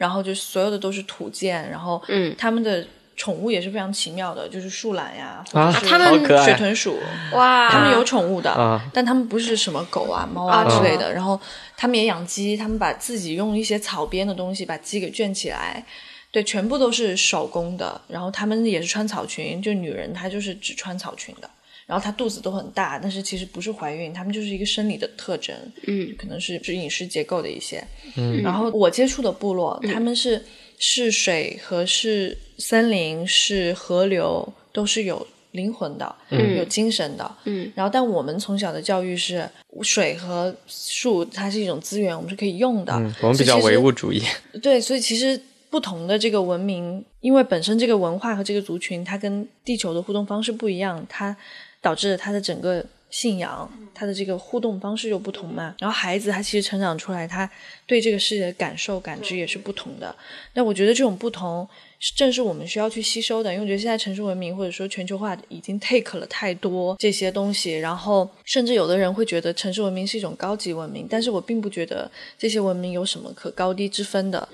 [0.00, 2.82] 然后就所有的都是土建，然后嗯他们的
[3.16, 6.98] 宠物也是非常奇妙的，就是树懒呀，啊他们水豚鼠，
[7.34, 11.12] 哇，他们有宠物的，啊但他们不是什么狗啊、猫啊哦之类的。
[11.12, 11.38] 然后
[11.76, 15.84] 他们也养鸡，他们把自己用一些草编的东西把鸡给圈起来，
[16.30, 18.00] 对，全部都是手工的。
[18.08, 21.50] 然后他们也是穿草裙，就女人她就是只穿草裙的。
[21.90, 25.52] 然后她肚子都很大，但是其实不是怀孕，她们就是一个生理的特征，
[25.88, 27.84] 嗯可能是是饮食结构的一些。
[28.16, 30.40] 嗯，然后我接触的部落，他们是
[30.78, 39.48] 是水和是森林是河流都是有灵魂的，嗯有精神的，嗯然后，但我们从小的教育是
[39.82, 42.92] 水和树，它是一种资源，我们是可以用的。
[42.92, 44.22] 嗯，我们比较唯物主义。
[44.62, 51.36] 对，所以其实不同的这个文明，因为本身这个文化和这个族群，它跟地球的互动方式不一样，它
[51.80, 55.74] 导致他的整个信仰，他的这个互动方式又不同嘛。
[55.78, 57.50] 然后孩子他其实成长出来，他
[57.86, 60.14] 对这个世界的感受、感知也是不同的。
[60.54, 61.68] 那我觉得这种不同，
[62.16, 74.48] 正是我们需要去吸收的，因为我觉得现在城市文明或者说全球化已经 take 了太多这些东西，然后甚至有的人会觉得城市文明是一种高级文明，但是我并不觉得这些文明有什么可高低之分的，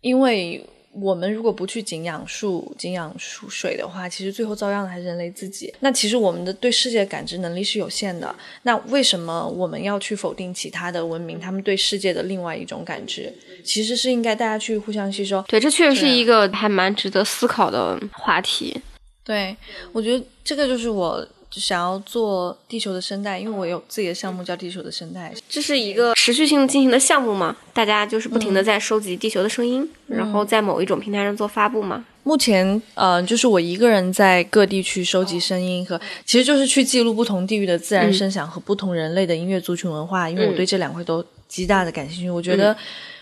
[0.00, 0.64] 因为。
[1.00, 5.72] 我们如果不去景仰树、景仰树水的话，其实最后遭殃的还是人类自己。
[5.80, 8.34] 那其实我们的对世界的感知能力是有限的。
[8.62, 13.32] 那为什么我们要去否定其他的文明他们对世界的另外一种感知？
[13.64, 15.42] 其实是应该大家去互相吸收。
[15.48, 18.80] 对，这确实是一个还蛮值得思考的话题。
[19.24, 19.56] 对，
[19.92, 25.32] 我觉得这个就是我就想要做地球的声带，因为我有自己的项目叫地球的声带。
[25.48, 27.56] 这是一个持续性进行的项目嘛？
[27.72, 32.04] 大家就是不停的嗯在收集地球的声音，然后在某一种平台上做发布嘛。
[32.22, 42.30] 目前，呃，就是我一个人在各地去收集声音和，其实就是去记录不同地域的自然声响和不同人类的音乐族群文化，因为我对这两块都极大的感兴趣。
[42.30, 42.74] 我觉得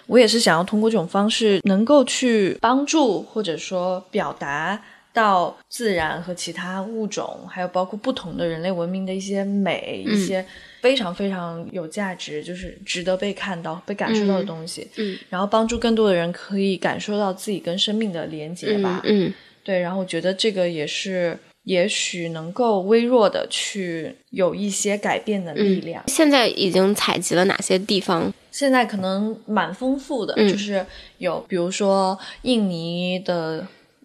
[0.07, 4.81] 我也是想要通过这种方式，能够去帮助或者说表达
[5.13, 10.45] 到自然和其他物种，还有包括不同的人类文明的一些美，一些
[10.81, 14.89] 非常非常有价值，就是值得被看到、被感受到的东西。
[14.97, 19.01] 嗯然后帮助更多的人可以感受到自己跟生命的连接吧。
[19.05, 19.33] 嗯
[19.65, 26.03] 对，然后我觉得这个也是，也许能够微弱的去有一些改变的力量。
[26.09, 28.33] 现在已经采集了哪些地方？
[28.51, 30.85] 现在可能蛮丰富的，嗯就是
[31.19, 33.65] 有比如说印尼的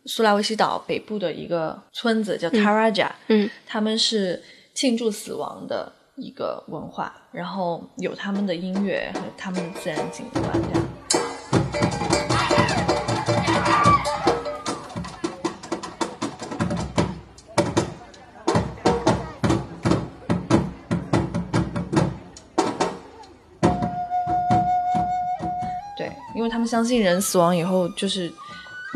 [0.10, 4.41] 苏拉威西岛北部的一个村子叫 Taraja，嗯他们是
[4.74, 10.88] 庆祝死亡的一个文化，然后有他们的音乐和他们的自然景观这样。
[25.98, 28.32] 对，因为他们相信人死亡以后就是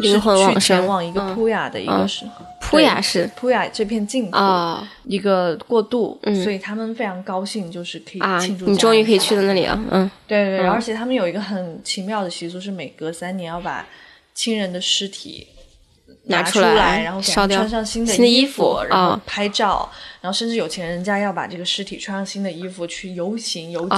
[0.01, 2.25] 灵魂是去前往一个普雅的一个嗯是
[2.59, 8.39] 普雅是普雅这片净土啊一个过渡，嗯所以他们非常高兴，就是可以啊！
[8.39, 8.65] 庆祝。
[8.65, 13.85] 你终于可以去到那里了，嗯对对对，嗯而且他们有一个很奇妙的习俗，是每隔三年要把
[14.33, 15.47] 亲人的尸体
[16.05, 19.89] 出拿出来然后穿上新的衣衣服然后啊拍照，
[20.21, 23.97] 然后甚至有钱人家要把这个尸体穿上新的衣服去游行游街，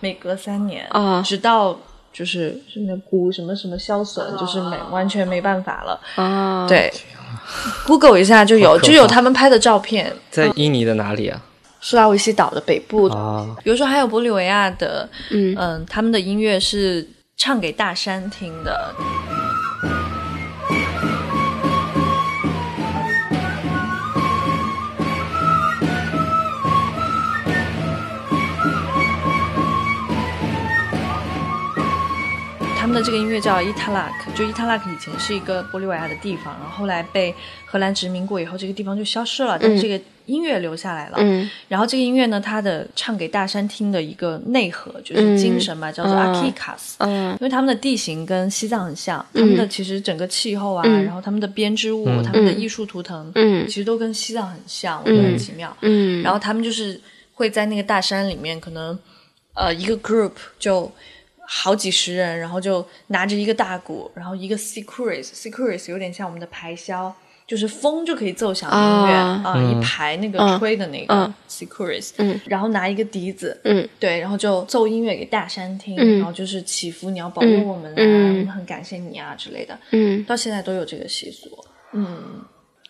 [0.00, 1.76] 每隔三年，啊直到
[2.12, 6.00] 就是是那骨什么什么消损，就是没完全没办法了。
[6.16, 6.92] 啊，，对
[7.86, 10.12] ，Google 一下就有，就有他们拍的照片。
[10.30, 11.40] 在印尼的哪里啊？
[11.80, 18.92] 苏拉维西岛的北部，啊，比如说还有玻利维亚的，嗯嗯，他们的音乐是唱给大山听的。
[32.98, 37.32] 的这个音乐叫伊塔拉克，就伊塔拉克以前是一个玻利维亚的地方，然后后来被
[37.64, 41.16] 荷兰殖民过以后，这个地方就消失了，但是这个音乐留下来了。
[41.20, 41.48] 嗯。
[41.68, 46.94] 然后这个音乐呢，它的唱给大山听的一个内核就是精神嘛，叫做嗯 Akikas。
[46.98, 51.04] 嗯因为他们的地形跟西藏很像，他们的其实整个气候啊，嗯。
[51.04, 52.22] 然后他们的编织物、嗯。
[52.24, 53.64] 他们的艺术图腾，嗯。
[53.68, 55.74] 其实都跟西藏很像，我觉得很奇妙。
[55.82, 57.00] 嗯，然后他们就是
[57.32, 58.98] 会在那个大山里面，可能
[59.54, 60.90] 呃一个 group 就
[61.50, 67.10] 好几十人，然后就拿着一个大鼓，然后一个 securis，securis 有点像我们的排箫，
[67.46, 69.56] 就是风就可以奏响的音乐啊。
[69.56, 71.34] 一排那个嗯吹的那个嗯。
[71.48, 72.38] Sikuris，、嗯。
[72.44, 73.88] 然后拿一个笛子，嗯。
[73.98, 76.18] 对，然后就奏音乐给大山听，嗯。
[76.18, 78.40] 然后就是祈福你要保佑我们啊，嗯。
[78.40, 80.22] 我们很感谢你啊之类的，嗯。
[80.24, 81.48] 到现在都有这个习俗。
[81.94, 82.44] 嗯，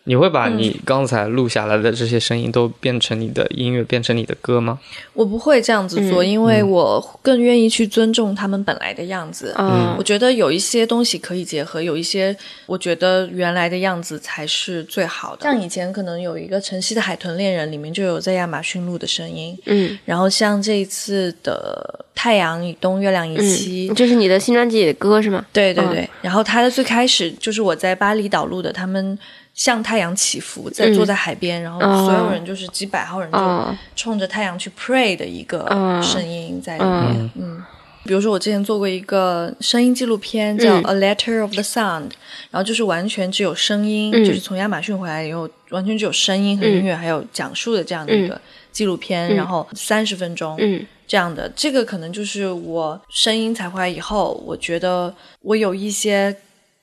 [0.05, 4.79] 你会把你刚才录下来的这些声音都变成你的音乐，变成你的歌吗？
[5.13, 9.53] 我不会这样子做，嗯因为我更愿意去尊重他们本来的样子。
[9.57, 12.35] 嗯我觉得有一些东西可以结合，有一些
[12.65, 15.43] 我觉得原来的样子才是最好的。
[15.43, 19.55] 像以前可能有一个晨曦的海豚恋人，里面就有在亚马逊录的声音。
[19.65, 25.39] 嗯然后像这一次的太阳以东，月亮以西，嗯，这是你的新专辑里的歌是吗？
[25.39, 26.09] 嗯对对对。
[26.21, 29.17] 然后它的最开始就是我在巴厘岛录的，他们
[29.59, 32.05] 向太阳祈福，在坐在海边，然后哦。
[32.05, 33.77] 所有人就是几百号人就哦。
[33.93, 37.29] 冲着太阳去 pray 的一个嗯声音在里面。
[37.35, 37.61] 嗯。
[38.05, 42.03] 比如说，我之前做过一个声音纪录片，叫嗯《A Letter of the Sound》，
[42.49, 44.23] 然后就是完全只有声音，嗯。
[44.23, 48.39] 就是从亚马逊回来以后，完全只有声音和音乐，还有讲述的这样的一个
[48.71, 50.85] 纪录片，然后三十分钟，嗯。
[51.05, 56.33] 这样的，这个可能就是我声音才回来以后，我觉得我有一些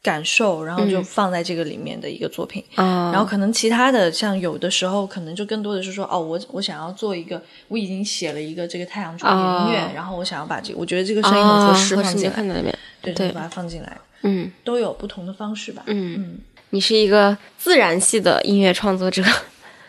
[0.06, 2.62] 感受，然后就放在这个里面的一个作品。
[2.76, 12.76] 嗯，然后可能其他的，像有的时候可能就更多的是说，哦，我我想要做一个，我已经写了一个这个太阳主题的音乐，哦然后我想要把这个，我觉得这个声音很合适啊合放进来。
[13.02, 13.28] 对，对。
[13.28, 14.48] 就把它放进来，嗯。
[14.62, 15.82] 都有不同的方式吧。
[15.86, 16.38] 嗯，嗯。
[16.70, 19.22] 你是一个自然系的音乐创作者，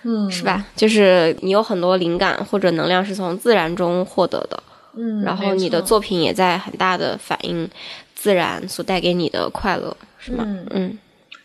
[0.04, 0.44] 嗯，是？
[0.44, 0.66] 吧？
[0.76, 4.64] 就是你有很多灵感或者能量是从自然中获得的，
[4.96, 7.70] 嗯，然后你的作品也在很大的反映
[8.16, 9.96] 自然所带给你的快乐，
[10.28, 10.44] 是吗？
[10.48, 10.68] 嗯。
[10.72, 10.98] 嗯。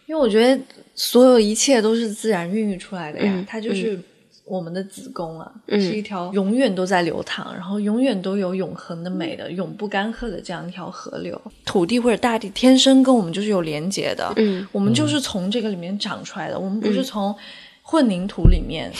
[0.06, 0.62] 因为我觉得
[0.94, 3.98] 所有一切都是自然孕育出来的呀，嗯它就是
[4.44, 5.80] 我们的子宫啊，嗯。
[5.80, 11.40] 是一条永远都在流淌，然后永远都有永恒的美的、永不干涸的这样一条河流。
[11.64, 14.66] 土地或者大地天生跟我们就是有连接的，嗯。
[14.72, 17.34] 我们就是从这个里面长出来的，我们不是从
[17.82, 18.92] 混凝土里面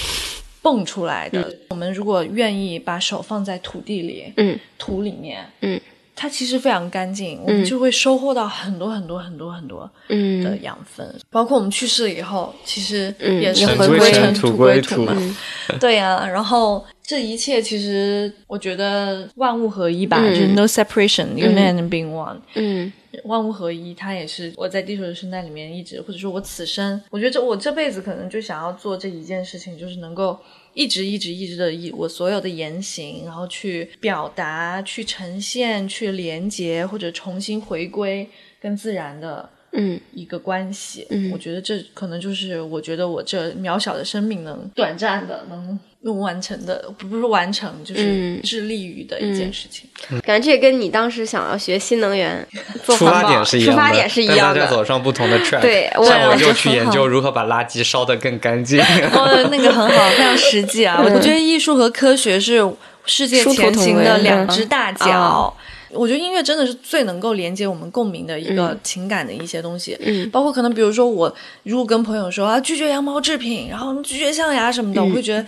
[0.63, 1.53] 蹦出来的。
[1.69, 4.59] 我们如果愿意把手放在土地里，嗯。
[4.79, 5.79] 土里面，嗯，
[6.15, 11.15] 它其实非常干净，我们就会收获到很多很多很多很多的嗯养分。
[11.31, 15.37] 包括我们去世了以后，其实嗯也是尘回归归尘土归归土嘛。
[15.81, 22.37] 对呀、然后这一切其实我觉得万物合一吧，嗯就是 no separation，unite and being one。
[22.55, 22.93] 嗯
[23.25, 30.39] 万物合一，它也是我在地球的生态里面一直，或者说我此生，我觉得这我这辈子可能就想要做这一件事情，就是能够
[30.75, 38.29] 一直一直一直的以我所有的言行，然后去表达、去呈现、去连接，或者重新回归
[38.61, 41.07] 跟自然的嗯一个关系。
[41.11, 49.89] 嗯我觉得这可能就是我觉得我这渺小的生命能短暂的能用完成的，不不是完成，就是嗯致力于的一件事情。
[50.23, 52.47] 感觉这跟你当时想要学新能源
[52.83, 54.71] 做出发点是一样的，出发点是一样的大家。
[54.71, 55.61] 走上不同的 track。
[55.61, 58.81] 对我像我我就就去研究 如何把垃圾烧得更干净。
[59.15, 61.01] 哦，那个很好，非常实际啊！
[61.05, 62.69] 我觉得艺术和科学是
[63.07, 65.11] 世界前行的两只大脚。
[65.11, 65.53] 啊
[65.95, 71.31] 我觉得音乐真的是最能够连接我们共鸣的一个情感的一些东西，嗯包括可能比如说我
[71.65, 75.47] 如果跟朋友说啊拒绝羊毛制品，然后拒绝象牙什么的，我会觉得嗯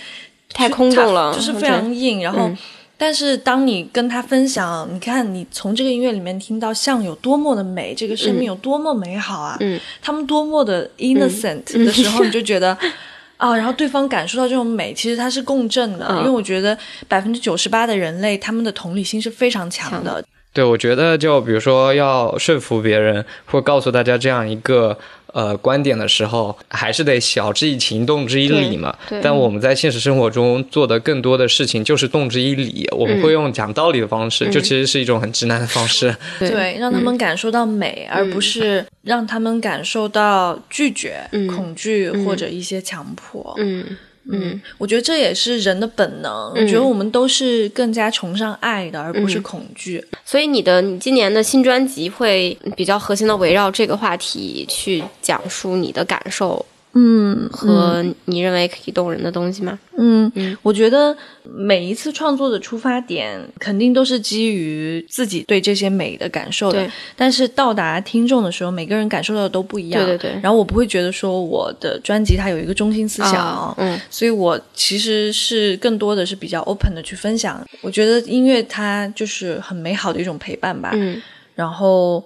[0.53, 2.23] 太空洞了就是非常硬。
[2.23, 2.59] 然后，嗯
[2.97, 12.77] 但是当你跟他分享，你看你从这个音乐里面听到像有多么的美，这个生命有多么美好啊，嗯他们多么的 innocent 的时候，你就觉得。
[13.37, 16.79] 啊，然后对方感受到这种美，其实它是共振的，嗯因为我觉得
[17.09, 20.25] 百分之九十八的人类，他们的同理心是非常强强的。
[20.53, 24.97] 对，我觉得就比如说要说服别人或告诉大家这样一个
[25.35, 28.97] 呃观点的时候，还是得晓之以情，动之以理嘛。
[29.23, 36.17] 但我们在现实生活中做的更多的事情就是动之以理，我们会用讲道理的方式，就其实是一种很直男的方式。
[36.39, 36.49] 对。
[36.49, 41.47] 对，让他们感受到美，而不是让他们感受到拒绝、嗯。
[41.49, 43.55] 恐惧或者一些强迫。
[43.59, 43.85] 嗯
[44.31, 46.51] 嗯，我觉得这也是人的本能。
[46.55, 50.05] 我觉得我们都是更加崇尚爱的，而不是恐惧。
[50.25, 59.79] 所以你的你今年的新专辑会比较核心的围绕这个话题去讲述你的感受嗯和你认为可以动人的东西吗？
[59.97, 70.05] 嗯嗯我觉得每一次创作的出发点肯定都是基于自己对这些美的感受的，但是到达听众的时候，每个人感受到的都不一样。
[70.05, 77.65] 对对对然后我不会觉得说我的专辑它有一个中心思想，啊嗯所以我其实是更多的是比较 open 的去分享。
[77.81, 80.91] 我觉得音乐它就是很美好的一种陪伴吧。
[80.95, 81.21] 嗯
[81.55, 82.25] 然后，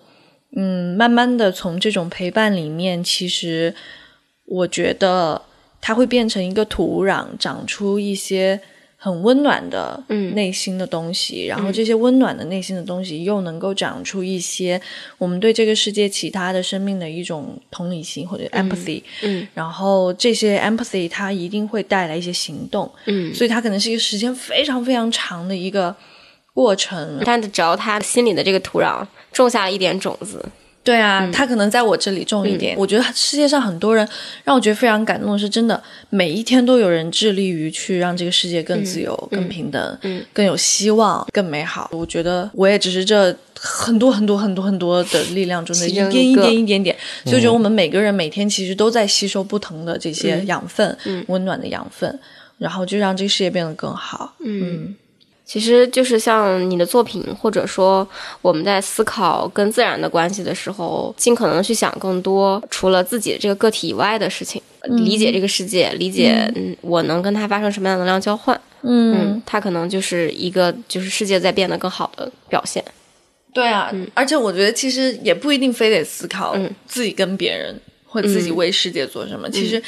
[0.57, 3.75] 嗯，慢慢的从这种陪伴里面，其实
[4.49, 5.41] 我觉得
[5.81, 8.59] 它会变成一个土壤，长出一些
[8.97, 11.47] 很温暖的嗯内心的东西。
[11.47, 14.81] 然后这些温暖的内心的东西，又能够长出一些
[15.19, 19.03] 我们对这个世界其他的生命的一种同理心或者 empathy。
[19.23, 25.95] 嗯然后这些 empathy 它一定会带来一些行动，嗯，所以它可能是一个时间非常非常长的一个
[26.55, 27.21] 过程。
[27.25, 30.45] 但只要他心里的这个土壤种下了一点种子，
[30.89, 32.75] 对啊，他可能在我这里重一点。
[32.79, 34.09] 我觉得世界上很多人
[34.43, 40.25] 让我觉得非常感动的是，真的每一天都有人致力于去让这个世界更自由、更平等、嗯。
[40.33, 41.91] 更有希望、更美好。
[41.93, 50.47] 我觉得我也只是这很多很多很多很多的力量中的一点一点一点点，所以我觉得我们每个人每天其实都在吸收不同的这些嗯。
[50.47, 50.97] 养分，
[51.27, 52.19] 温暖的养分，
[52.57, 54.35] 然后就让这个世界变得更好。
[54.41, 54.95] 嗯
[55.49, 58.07] 其实就是像你的作品，或者说
[58.43, 66.77] 我们在思考跟自然的关系的时候，尽可能去想更多除了自己这个个体以外的事情，理解这个世界，理解嗯。
[66.83, 69.17] 我能跟它发生什么样的能量交换，嗯。
[69.17, 72.85] 嗯，它可能就是一个就是世界在变得更好的表现。
[73.55, 76.71] 对啊，而且我觉得其实也不一定非得思考嗯。
[76.87, 77.75] 自己跟别人、
[78.07, 79.49] 或自己为世界做什么。
[79.49, 79.83] 其实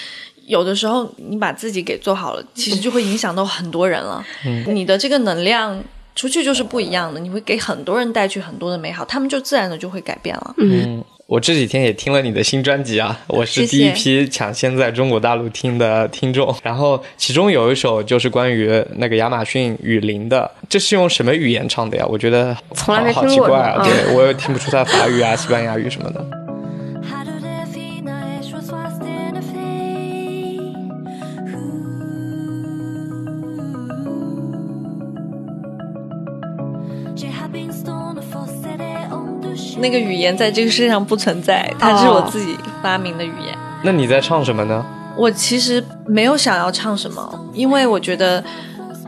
[0.50, 4.22] 有的时候你把自己给做好了，其实就会影响到很多人了。
[4.66, 5.80] 你的这个能量
[6.16, 10.54] 出去就是不一样的，你会给很多人带去很多的美好，他们就自然的就会改变了。
[10.58, 16.52] 嗯，我这几天也听了你的新专辑啊， 我是第一批抢先在中国大陆听的听众。
[16.64, 22.04] 然后其中有一首就是关于那个亚马逊雨林的，这是用什么语言唱的呀？
[22.08, 26.39] 我觉得从来没好听过好奇怪啊，对我也听不出它法语啊、西班牙语什么的。
[39.80, 43.57] 那个语言在这个世界上不存在，它是我自己发明的语言。
[43.82, 44.84] 那你在唱什么呢？
[45.16, 48.44] 我其实没有想要唱什么，因为我觉得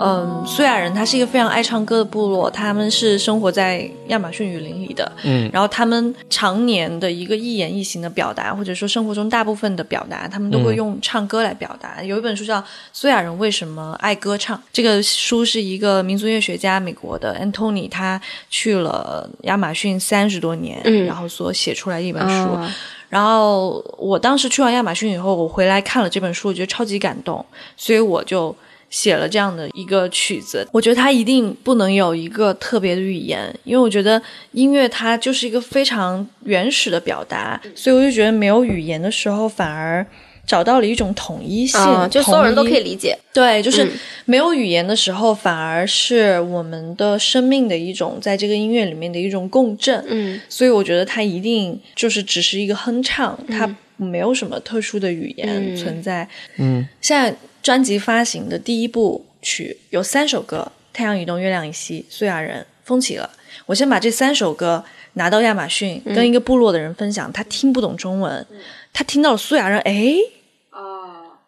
[0.04, 5.48] 嗯，苏亚人他是一个非常爱唱歌的部落，他们是生活在亚马逊雨林里的，嗯。
[5.52, 12.02] 然后他们常年的一个一言一行的表达，或者说生活中大部分的表达，他们都会嗯用唱歌来表达。
[12.02, 12.60] 有一本书叫
[12.92, 21.06] 《苏亚人为什么爱歌唱》，这个书是一个民族乐学家，美国的 Antony，他去了亚马逊三十多年，嗯。
[21.06, 22.52] 然后所写出来的一本书。
[22.52, 22.74] 啊。
[23.08, 27.44] 然后我当时去完亚马逊以后，我回来看了这本书，我觉得超级感动，
[27.76, 28.56] 所以我就
[28.92, 30.64] 写了这样的一个曲子。
[30.70, 34.22] 我觉得它一定不能有一个特别的语言，因为我觉得
[34.52, 40.06] 音乐它就是一个非常原始的表达，所以我就觉得没有语言的时候，反而
[40.46, 43.18] 找到了一种统一性，啊，就所有人都可以理解。
[43.32, 43.90] 对，就是嗯
[44.26, 50.04] 没有语言的时候，反而是我们的生命的一种，在这个音乐里面的一种共振。
[50.08, 56.28] 嗯所以我觉得它一定就是只是一个哼唱，它没有什么特殊的语言嗯存在。
[56.58, 63.30] 嗯现在专辑发行的第一部曲有三首歌，《太阳移动，月亮以西》、苏亚人、风起了。
[63.66, 64.84] 我先把这三首歌
[65.14, 68.46] 拿到亚马逊，跟一个部落的人分享，他听不懂中文，
[68.92, 70.16] 他听到了苏亚人，哎。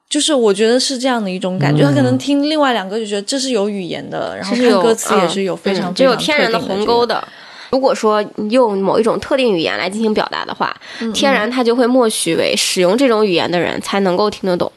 [0.07, 7.27] 就是我觉得是这样的一种感觉，他可能听另外两个就觉得这是有语言的，然后看歌词也是有非常嗯就有天然的鸿沟的。
[7.71, 10.77] 如果说用某一种特定语言来进行表达的话，
[11.13, 14.71] 天然它就会默许为使用这种语言的人才能够听得懂。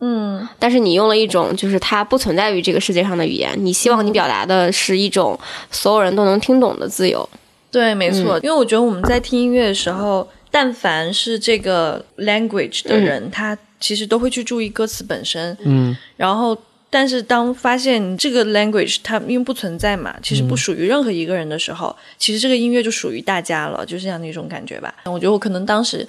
[0.00, 5.38] 嗯但是你用了一种就是它不存在于这个世界上的语言，你希望你表达的是一种
[5.70, 7.28] 所有人都能听懂的自由。
[7.70, 16.56] 对，没错，嗯因为我觉得我们在听音乐的时候，但凡是这个 language 的人，他其实都会去注意歌词本身，嗯然后。
[16.92, 24.92] 但是当发现这个 language 它因为不存在嘛，其实不属于任何一个人的时候，其实这个音乐就属于大家了，就是这样的一种感觉吧。
[25.04, 26.04] 我觉得我可能当时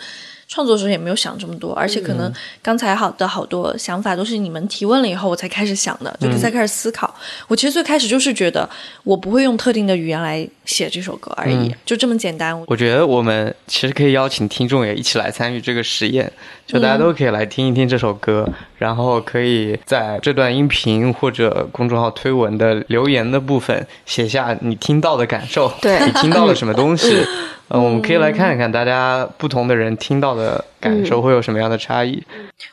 [0.52, 2.30] 创作的时候也没有想这么多，而且可能
[2.62, 7.16] 刚才好的好多想法都是你们提问了以后我才开始想的，就才开始思考。
[7.47, 8.70] 我其实最开始就是觉得
[9.06, 12.62] 我不会用特定的语言来写这首歌而已，嗯就这么简单。
[12.68, 16.30] 我觉得我们其实可以邀请听众也一起来参与这个实验，
[16.72, 18.47] 就大家都可以来听一听这首歌，
[18.78, 27.26] 然后可以在这段音频或者公众号推文的留言的部分写下你听到的感受，对你听到了什么东西。
[27.74, 32.24] 嗯，我们可以来看一看大家不同的人听到的感受会有什么样的差异。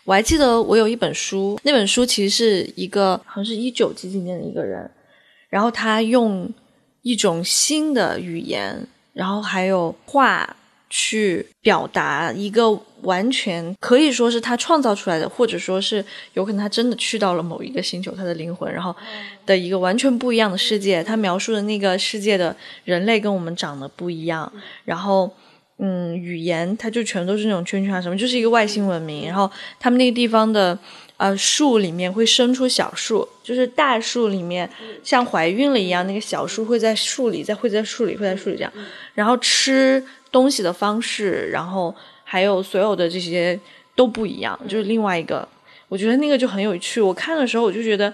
[0.04, 4.88] 我还记得我有一本书，那本书其实是一个好像是一九几几年的一个人，
[5.48, 6.48] 然后他用
[7.02, 10.56] 一种新的语言，然后还有画
[10.90, 12.70] 去表达一个
[13.02, 18.94] 完全可以说是他创造出来的，或者说是有可能他真的去到了某一个星球，他的灵魂，然后
[19.46, 21.02] 的一个完全不一样的世界。
[21.02, 24.52] 他描述的那个世界的人类跟我们长得不一样，
[24.84, 25.30] 然后。
[25.80, 29.24] 嗯，语言它就全都是那种圈圈啊什么，就是一个外星文明。
[29.26, 30.76] 然后他们那个地方的
[31.18, 34.68] 呃树里面会生出小树，就是大树里面
[35.04, 38.72] 像怀孕了一样，那个小树会在树里，在会在树里，会在树里这样。
[39.14, 43.58] 然后吃东西的方式，然后还有所有的这些
[43.94, 45.46] 都不一样，就是另外一个。
[45.88, 47.00] 我觉得那个就很有趣。
[47.00, 48.12] 我看的时候我就觉得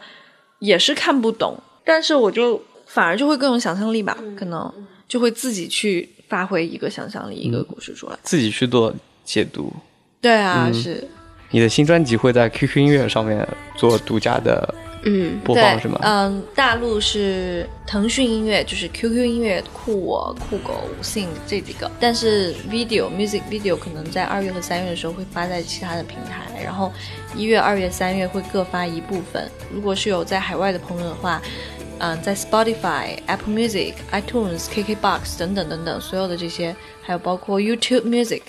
[0.60, 4.72] 也是看不懂，但是我就反而就会更有想象力吧，可能
[5.08, 8.16] 就会自己去发挥一个想象力，一个故事出来。
[8.22, 8.94] 自己去做
[9.24, 9.72] 解读。
[10.20, 11.04] 对啊，嗯是
[11.50, 13.46] 你的新专辑会在 QQ 音乐上面
[13.76, 14.72] 做独家的
[15.04, 15.98] 嗯，播放是吗？
[16.02, 26.90] 嗯，大陆是腾讯音乐，就是 QQ 音乐、酷我、酷狗、Sing 这几个，但是 video music video 可能在二月和三月的时候会发在其他的平台，然后
[27.36, 29.50] 一月、二月、三月会各发一部分。
[29.72, 31.40] 如果是有在海外的朋友的话，
[31.98, 38.42] 嗯，在 Spotify、Apple Music、iTunes、KKBox 等等等等，所有的这些，还有包括 YouTube Music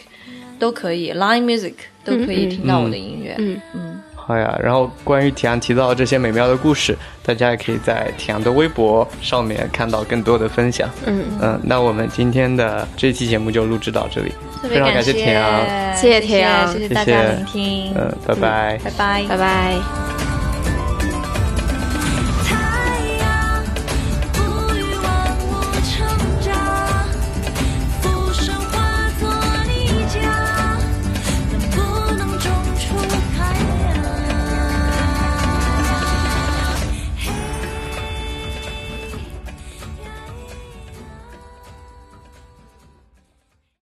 [0.58, 3.36] 都可以，Line Music 都可以听到我的音乐。
[3.38, 3.95] 嗯嗯
[4.28, 10.90] 好呀，然后关于铁阳提到的这些美妙的故事，大家也可以在铁阳的微博上面看到更多的分享。
[11.06, 11.24] 嗯。
[11.40, 16.74] 嗯，那我们今天的这期节目就录制到这里，非常感谢谢铁阳，谢谢铁阳。
[16.74, 18.80] 谢谢谢大家聆听，嗯，拜拜。
[18.84, 19.24] 拜拜。
[19.30, 20.35] 拜拜。